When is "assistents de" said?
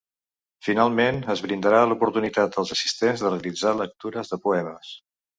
2.75-3.33